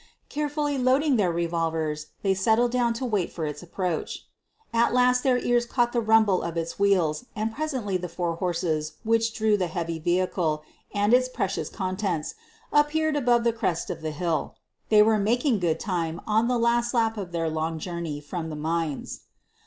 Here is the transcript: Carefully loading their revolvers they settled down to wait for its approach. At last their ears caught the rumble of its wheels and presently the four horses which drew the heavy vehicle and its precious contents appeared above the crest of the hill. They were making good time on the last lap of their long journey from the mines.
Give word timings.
Carefully 0.29 0.79
loading 0.79 1.17
their 1.17 1.31
revolvers 1.31 2.07
they 2.23 2.33
settled 2.33 2.71
down 2.71 2.91
to 2.95 3.05
wait 3.05 3.31
for 3.31 3.45
its 3.45 3.61
approach. 3.61 4.25
At 4.73 4.95
last 4.95 5.21
their 5.21 5.37
ears 5.37 5.67
caught 5.67 5.91
the 5.93 6.01
rumble 6.01 6.41
of 6.41 6.57
its 6.57 6.79
wheels 6.79 7.27
and 7.35 7.53
presently 7.53 7.97
the 7.97 8.09
four 8.09 8.33
horses 8.37 8.93
which 9.03 9.31
drew 9.35 9.57
the 9.57 9.67
heavy 9.67 9.99
vehicle 9.99 10.63
and 10.91 11.13
its 11.13 11.29
precious 11.29 11.69
contents 11.69 12.33
appeared 12.73 13.15
above 13.15 13.43
the 13.43 13.53
crest 13.53 13.91
of 13.91 14.01
the 14.01 14.09
hill. 14.09 14.55
They 14.89 15.03
were 15.03 15.19
making 15.19 15.59
good 15.59 15.79
time 15.79 16.19
on 16.25 16.47
the 16.47 16.57
last 16.57 16.95
lap 16.95 17.15
of 17.15 17.31
their 17.31 17.47
long 17.47 17.77
journey 17.77 18.19
from 18.21 18.49
the 18.49 18.55
mines. 18.55 19.25